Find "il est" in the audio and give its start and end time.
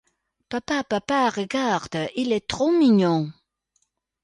2.15-2.47